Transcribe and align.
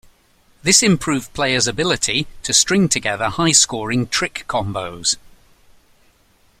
This 0.63 0.81
improved 0.81 1.31
players' 1.35 1.67
ability 1.67 2.25
to 2.41 2.53
string 2.53 2.89
together 2.89 3.29
high-scoring 3.29 4.07
trick 4.07 4.45
combos. 4.47 5.15